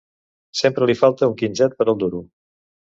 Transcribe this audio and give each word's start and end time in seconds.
Sempre 0.61 0.89
li 0.91 0.97
falta 1.03 1.31
un 1.33 1.37
quinzet 1.43 1.81
per 1.83 1.91
al 1.91 2.03
duro. 2.07 2.27